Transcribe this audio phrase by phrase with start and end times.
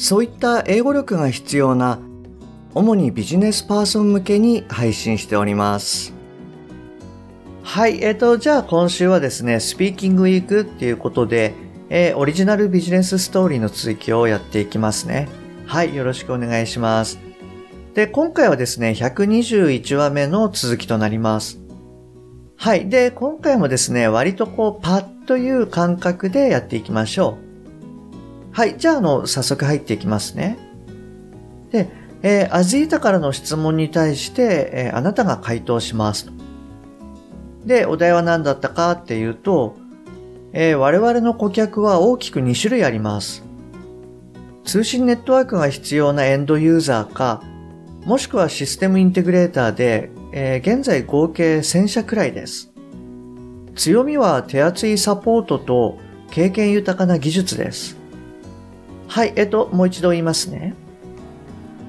[0.00, 1.98] そういった英語力が必要な
[2.74, 6.14] 主にビジネスパーソン向けに配信しております
[7.62, 11.52] はい、えっ、ー、と、じゃあ今週はですね、スピーキングウィークっていうことで、
[11.90, 15.28] えー、オリジナルビジネスストーリーの続きをやっていきますね。
[15.66, 17.20] はい、よろしくお願いします。
[17.94, 21.60] で、今回はですね、121話目の続きとなります。
[22.56, 22.88] はい。
[22.88, 27.49] で、今回もですね、割とこう、パッという感覚でやっていきましょう。
[28.52, 28.76] はい。
[28.78, 30.58] じゃあ、あの、早速入っていきますね。
[31.70, 31.88] で、
[32.22, 36.30] えー、アジータからの質問に対して、えー、あなたが回答します。
[37.64, 39.76] で、お題は何だったかっていうと、
[40.52, 43.44] えー、我々の顧客は大きく2種類あります。
[44.64, 47.42] 通信ネットワークが必要なエンドユーザーか、
[48.04, 52.72] もしくはシステムインテグレーターで、えー、現在合計1000社くらいです。
[53.76, 55.98] 強みは手厚いサポートと
[56.30, 57.99] 経験豊かな技術です。
[59.10, 60.72] はい、えっと、もう一度言いますね。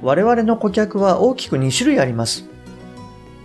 [0.02, 2.50] 我々の顧客は大きく2種類あります。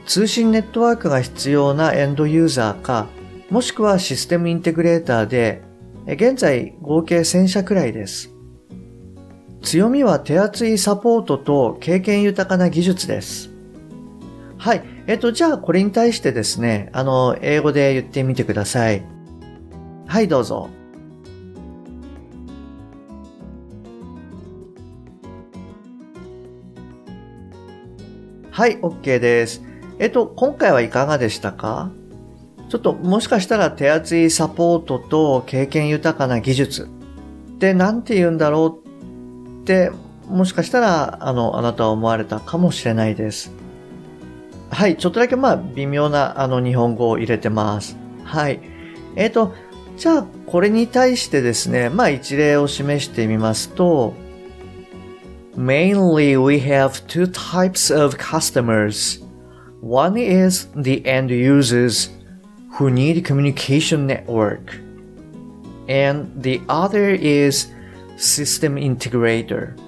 [0.06, 3.06] 通信ネットワークが必要なエンドユーザーか、
[3.50, 5.60] もしくはシステムインテグレーターで、
[6.06, 8.30] 現在合計1000社くらいです。
[9.60, 13.50] 強みは手厚いサポートと経験豊かな技術です。
[14.56, 14.82] はい。
[15.06, 19.02] えっと、じゃあこれに対してですね、あの、英語で言ってみてください。
[20.06, 20.70] はい、どうぞ。
[28.56, 29.62] はい、OK です。
[29.98, 31.90] えっと、今回はいかがでしたか？
[32.70, 39.92] ちょっともしかしたら手厚いサポートと経験豊かな技術って何て言うんだろうって
[40.26, 43.52] もしかしたらあのあなたは思われたかもしれないです。
[44.70, 47.98] はい、ちょっとだけまあ微妙なあの日本語を入れてます。
[48.24, 48.60] はい。
[49.16, 49.52] えっ、と、
[49.98, 54.14] じゃあこれに対してですね、まあ一例を示してみますと、
[55.56, 59.20] Mainly we have two types of customers.
[59.80, 62.10] One is the end users
[62.72, 64.78] who need communication network.
[65.88, 67.68] And the other is
[68.18, 69.80] system integrator.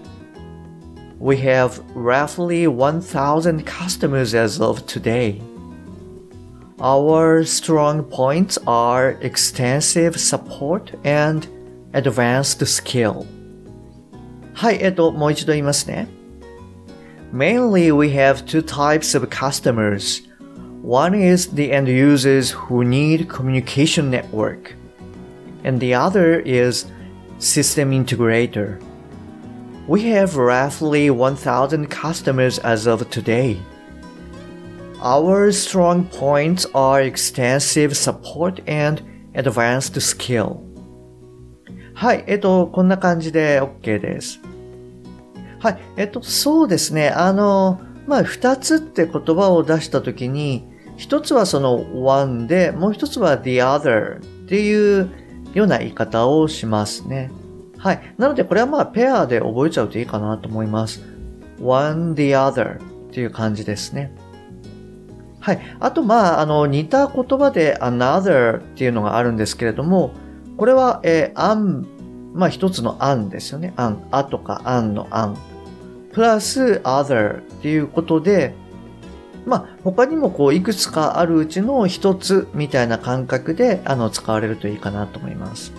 [1.19, 5.43] We have roughly 1,000 customers as of today.
[6.81, 11.47] Our strong points are extensive support and
[11.93, 13.27] advanced skill.
[14.58, 16.08] はい、えっと、もう一度言いますね。
[17.34, 20.24] Mainly we have two types of customers.
[20.84, 24.76] One is the end users who need communication network,
[25.64, 26.86] and the other is
[27.40, 28.80] system integrator.
[29.88, 33.58] We have roughly 1,000 customers as of today.
[35.02, 39.02] Our strong points are extensive support and
[39.36, 40.62] advanced skill.
[41.94, 44.40] はい、えっと、こんな感じで OK です。
[45.61, 47.11] はい、えっと、そうですね。
[47.11, 50.65] あの、まあ、二つって言葉を出したときに、
[50.97, 55.11] 一つはその one で、もう一つは the other っていう
[55.55, 57.31] ような言い方をしますね。
[57.77, 58.15] はい。
[58.19, 61.03] なので、これはまあ、ペアで覚えちゃうといいかなと思います。
[61.61, 62.81] one, the other っ
[63.13, 64.13] ていう感じですね。
[65.41, 65.61] はい。
[65.79, 70.13] あと、まあ、あの、似た言葉で another っていうのがあるんですけれども、
[70.57, 71.87] これは、えー、an、
[72.35, 73.73] まあ、一つの an ですよね。
[73.77, 75.37] an、あとか an の an。
[76.19, 78.53] プラス other っていうことで、
[79.47, 85.73] まあ、他にもこう、いくつかあるうちの一つみたいな感覚で、あの、使われるといいかなと思います。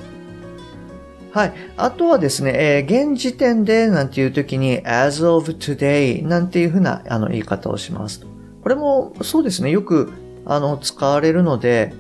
[1.34, 1.54] はい。
[1.75, 8.25] あとはですね、えー、現時点でなんていう時に as of today なんていうふうなあの言い方をします
[8.63, 10.13] これもそうですね、よく
[10.46, 11.92] あの使われるので、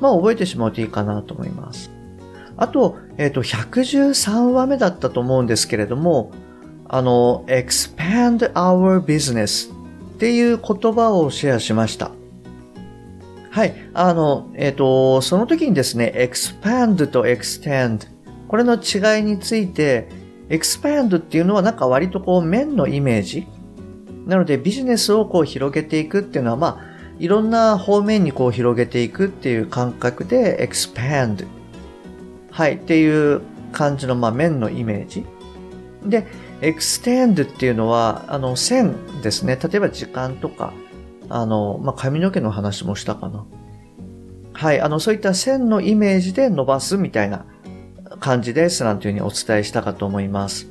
[0.00, 1.92] まあ覚えてしまうといいかなと思います。
[2.56, 6.32] あと、えっ、ー、と、113話目だったと思うんですけれども、
[6.88, 12.10] あの、expand our business っていう言葉をシェアしました。
[13.50, 13.74] はい。
[13.94, 18.06] あの、えっ、ー、と、その時にですね、expand と extend
[18.48, 20.08] これの違いについて、
[20.48, 23.46] expand っていうのはなんか割とこう面のイメージ。
[24.26, 31.46] なのでビジネスをこう広げていくっていうのはまあいろんな方面にこう広げていくっていう感覚で expand
[32.50, 33.40] はいっていう
[33.72, 35.24] 感じの、まあ、面のイメージ。
[36.04, 36.26] で、
[36.60, 39.58] extend っていうのは、あの、線ですね。
[39.62, 40.72] 例えば時間とか、
[41.28, 43.44] あの、まあ、髪の毛の話もしたかな。
[44.52, 47.44] はい、あの、そういった線のイメージで伸ばすみたいな
[48.20, 50.68] 感じですなんていうふうにお伝えしたかと思います。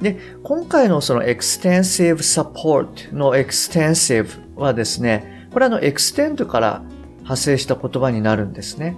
[0.00, 6.82] で、今回のその extensive support の extensive はですね、これはの extend から
[7.18, 8.96] 派生した言葉になるんですね。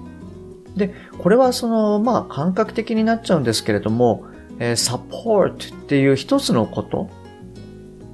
[0.76, 4.24] で、これはその、まあ感覚的になっちゃうんですけれども、
[4.58, 7.08] えー、support っていう一つのこと、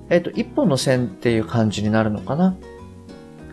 [0.08, 2.56] えっ、ー、と、一本の線っていう感じになるのかな。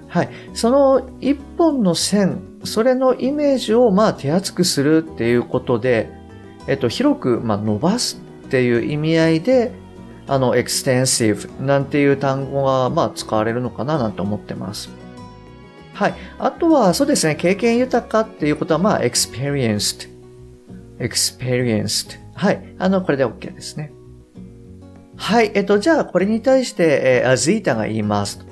[0.08, 0.30] はい。
[0.54, 6.10] その一本の線、それのイメージをまあ手厚くするっていうことで、
[6.68, 9.72] えっと、広くまあ伸ばすっていう意味合いで、
[10.28, 14.90] あの、extensive なんていう単語がまあ使われるのかななんて思ってます。
[15.94, 16.14] はい。
[16.40, 20.10] あとはそうですね、経験豊かっていうことはまあ experienced。
[21.00, 22.27] experienced。
[22.38, 22.76] はい。
[22.78, 23.92] あの、これで OK ですね。
[25.16, 25.52] はい。
[25.56, 28.46] えっと、じゃあこれに対して、えー、アズイタが言います。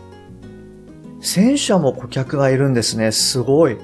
[1.21, 3.11] 1000社も顧客がいるんですね。
[3.11, 3.77] すごい。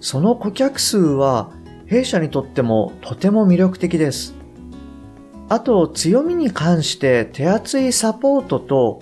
[0.00, 1.52] その顧客数は
[1.86, 4.34] 弊社にとってもとても魅力的です。
[5.50, 9.00] あと、強みに関して手厚いサポートと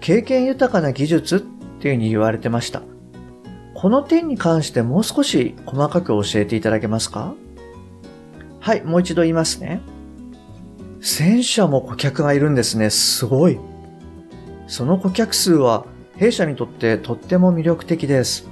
[0.00, 1.40] 経験豊かな技術っ
[1.80, 2.82] ていうふうに言われてました。
[3.74, 7.34] この点に関してもう少し細かく教えていただけますか？
[8.62, 9.82] はい、もう一度言いますね。
[11.00, 12.90] 1000社も顧客がいるんですね。
[12.90, 13.58] すごい。
[14.68, 15.84] その顧客数は
[16.16, 18.48] 弊社にとってとっても魅力的です。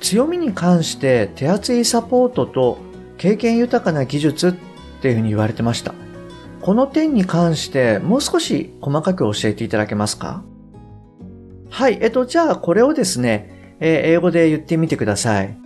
[0.00, 2.78] 強みに関して手厚いサポートと
[3.18, 4.52] 経験豊かな技術っ
[5.00, 5.94] ていうふうに言われてました。
[6.60, 10.42] この点に関してもう少し細かく教えていただけますか？
[11.70, 15.56] はい、えっと、じゃあこれをですね、えー、英語で言ってみてください。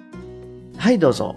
[0.76, 1.36] はい、どうぞ。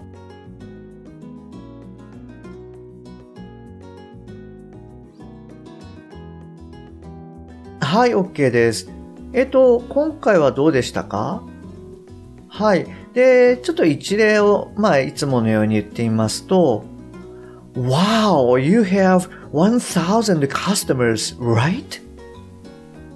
[7.89, 8.89] はい、OK です。
[9.33, 11.43] えっと、今回はどうでしたか
[12.47, 12.87] はい。
[13.13, 16.85] で、ちょっと一例を、まあ、いつものように言ってみますと、
[17.75, 21.99] Wow, you have 1000 customers, right?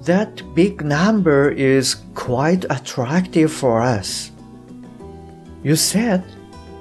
[0.04, 4.32] That big number is quite attractive for us.
[5.64, 6.24] You said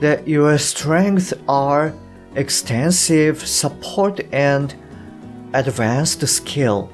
[0.00, 1.92] that your strengths are
[2.34, 4.74] extensive support and
[5.52, 6.88] advanced skill.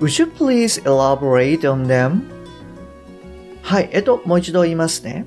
[0.00, 2.22] Would you please elaborate on them?
[3.62, 5.26] はい、えっと、もう一度言いますね。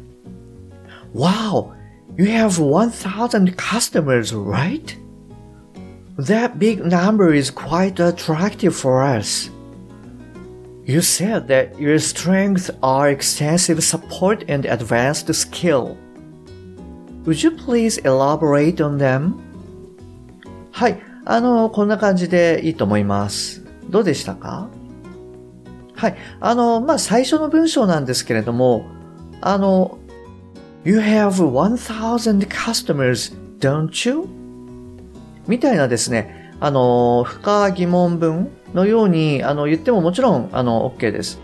[1.14, 1.74] Wow,
[2.18, 4.98] you have 1000 customers, right?
[6.18, 9.52] That big number is quite attractive for us.
[10.86, 15.98] You said that your strengths are extensive support and advanced skill.
[17.26, 19.40] Would you please elaborate on them?
[20.72, 21.00] はい。
[21.26, 23.64] あの、こんな感じでいいと思います。
[23.89, 24.69] どうでしたか？
[25.95, 26.17] はい。
[26.41, 28.87] あの、まあ、最初の文章なんですけれども、
[29.41, 29.99] あの、
[30.85, 34.27] You have 1000 customers, don't you?
[35.49, 41.41] みたいなですね、あの、不可疑問文のように、あの、言ってももちろん、あの、OK です。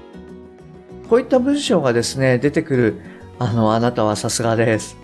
[1.10, 3.00] こういった文章がですね、出てくる、
[3.38, 4.96] あの、あなたはさすがです。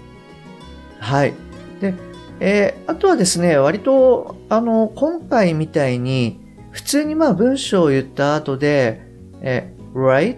[1.00, 1.34] はい。
[1.80, 1.94] で、
[2.38, 6.38] えー、あとはですね、割と、あの、今回みたいに、
[6.70, 9.02] 普通にまあ文章を言った後で、
[9.42, 10.36] え、right?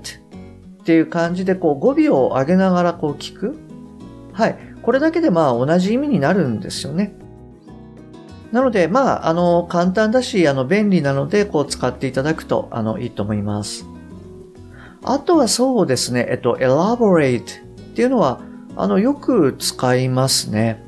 [0.80, 3.56] っていう感じでこう語尾を上げながらこう聞く。
[4.32, 4.58] はい。
[4.82, 7.14] これだけでまあ同じ意味になるんですよね。
[8.52, 13.86] なので、まあ、あの、簡単だし、あの、便利なので、こう使っていただくと、あの、いいと思います。
[15.02, 17.44] あとはそうですね、えっと、elaborate っ
[17.94, 18.42] ていうのは、
[18.76, 20.84] あの、よく使いますね。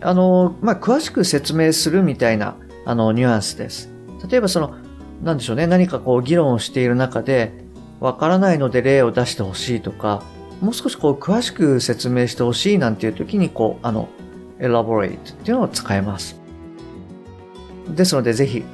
[0.00, 3.90] あの、まあ、詳しく説明するみたいな、あの、ニュアンスです。
[4.28, 4.74] 例えばその、
[5.22, 7.52] なんでしょうね、何かこう議論をしている中で、
[8.00, 10.22] わからないので例を出してほしいとか、
[10.60, 14.08] もう少しこう詳しく説明してほしいなんていう時に、こう、あの、
[14.58, 16.40] elaborate っていうのを使えます。
[17.88, 18.64] ですので、ぜひ、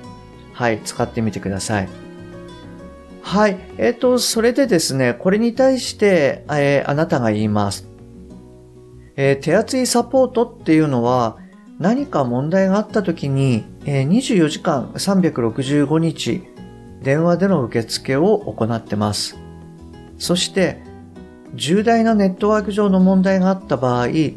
[0.53, 1.89] はい、使ってみてください。
[3.23, 3.59] はい。
[3.79, 7.89] えっ、ー、と、それでですね、これに対して、えー、あなたが言います。
[9.17, 11.39] えー、手厚いサポートっていうのは、
[11.83, 16.45] 何か問題があった時に、24時間365日
[17.03, 19.37] 電話での受付を行ってます。
[20.17, 20.81] そして、
[21.57, 24.37] 重大なネットワーク上の問題があった場合、2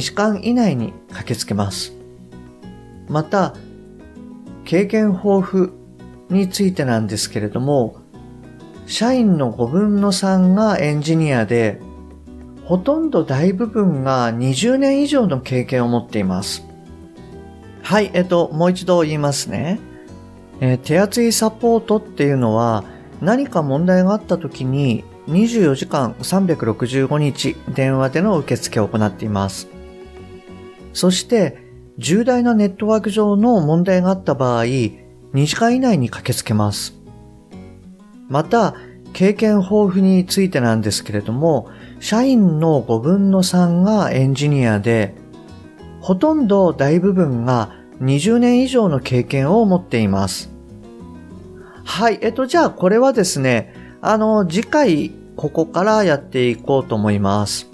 [0.00, 1.92] 時間以内に駆けつけます。
[3.08, 3.56] また、
[4.64, 5.72] 経験豊富
[6.30, 7.96] についてなんですけれども、
[8.86, 11.80] 社員の5分の3がエンジニアで、
[12.64, 16.65] ほとんど大部分が20年以上の経験を持っています。
[17.86, 19.78] はい、えっと、もう一度言いますね。
[20.58, 22.82] えー、手厚いサポートっていうのは
[23.20, 29.68] 何か問題があった時に24時間365日電話での受付を行っています。
[30.94, 31.58] そして
[31.96, 35.00] 重大なネットワーク上の問題があった場合、2
[35.46, 36.92] 時間以内に駆けつけます。
[38.28, 38.74] また、
[39.12, 45.14] 経験豊富についてなんですけれども、社員の5分の3がエンジニアで、
[46.00, 50.50] ほとんど大部分が20年以上の経験を持っています。
[51.84, 52.18] はい。
[52.20, 57.70] えっと、じゃあこれはですね、あの、次回ここからやっていこうと思います。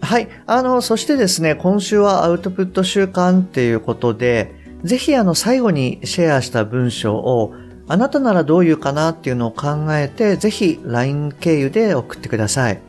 [0.00, 0.28] はい。
[0.46, 7.54] あの、そしてですね、今週はアウトプット週間っていうことで、ぜひあの、最後にシェアした文章を
[7.88, 12.80] あなたならどういうかなっていうのを考えて、ぜひ LINE 経由で送ってください。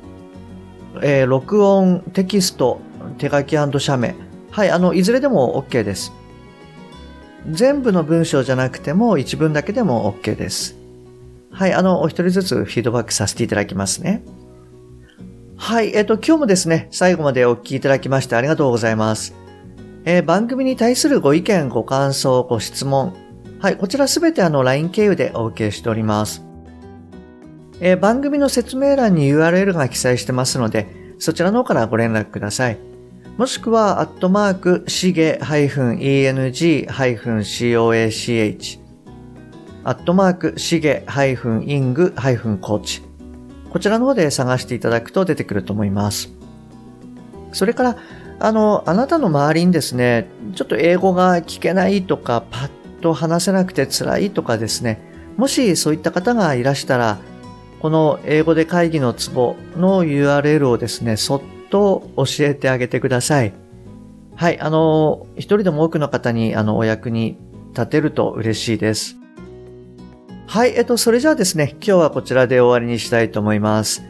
[1.02, 2.80] えー、録音、テキスト、
[3.18, 4.16] 手書き写メ。
[4.54, 6.14] はい、あの、いずれでも OK です。
[7.50, 10.78] 全部の文章じゃなくても一文だけでも OK です。
[11.50, 14.24] はい、あの、お一人ずつフィードバックさせていただきますね。
[15.58, 19.34] はい、えっ、と、今日もですね、最後までお聞きいただきましてありがとうございます。
[20.06, 23.12] えー、番組に対するご意見、ご感想、ご質問、
[23.60, 26.46] はい、こちらすべてあの LINE 経由でお受けしております。
[27.80, 32.93] えー、番組の説明欄に URL が記載してますので、そちらの方からご連絡ください。
[33.38, 36.88] もしくは、アットマーク、しげ -eng-coach、
[39.84, 43.02] アットマーク、しげ -ing-coach。
[43.72, 46.30] こちらの方で探していただくと出てくると思います。
[47.54, 47.98] それから、
[48.40, 52.70] あの、あなたの周りにですね、ちょっと英語が聞けないとか、パッ
[53.02, 55.00] と話せなくて辛いとかですね、
[55.38, 57.18] もしそういった方がいらしたら、
[57.82, 61.42] この英語で会議のツボの URL をですね、そっ
[61.74, 63.54] と教えてあげてください。
[64.36, 67.36] はい、あの、一人でも多くの方にあのお役に
[67.70, 69.18] 立てると嬉しいです。
[70.46, 74.04] はい、えっと、それじゃあですね、今日はこちらで終わりにしたいと思います。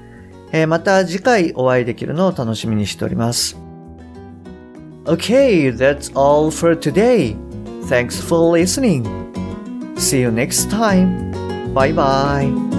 [0.52, 3.58] えー、また次回お会いできるのを楽しみにしております。
[5.06, 7.38] Okay, that's all for today.
[7.88, 9.04] Thanks for listening.
[9.96, 11.32] See you next time.
[11.74, 12.73] Bye bye.